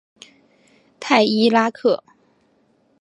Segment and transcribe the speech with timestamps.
[0.99, 2.03] 泰伊拉克。